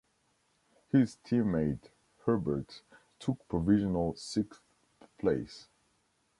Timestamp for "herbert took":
2.25-3.47